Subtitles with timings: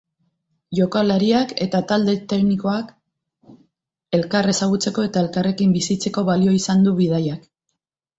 [0.77, 2.89] Jokalariak eta talde tenikoak
[4.19, 7.47] elkar ezagutzeko eta elkarrekin bizitzeko balio izan du bidaiak.